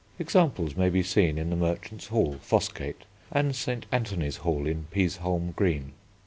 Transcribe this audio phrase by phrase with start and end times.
[0.17, 3.85] Examples may be seen in the Merchants' Hall, Fossgate, and St.
[3.91, 5.93] Anthony's Hall in Peaseholm Green.